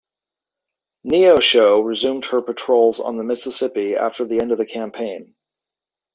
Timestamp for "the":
3.19-3.23, 4.25-4.39, 4.57-4.65